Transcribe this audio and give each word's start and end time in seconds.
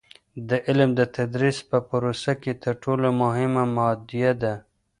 د 0.49 0.51
علم 0.67 0.89
د 0.99 1.01
تدریس 1.15 1.57
په 1.69 1.77
پروسه 1.89 2.31
کې 2.41 2.53
تر 2.63 2.73
ټولو 2.83 3.07
مهمه 3.21 3.63
مادیه 3.75 4.31
ده. 4.43 4.53